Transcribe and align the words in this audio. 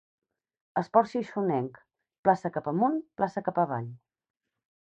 Esport 0.81 1.11
xixonenc: 1.11 1.77
plaça 2.29 2.53
cap 2.57 2.71
amunt, 2.75 2.99
plaça 3.21 3.45
cap 3.51 3.61
avall. 3.67 3.93